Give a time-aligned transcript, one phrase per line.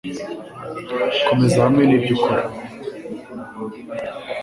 [1.27, 2.43] Komeza hamwe nibyo ukora.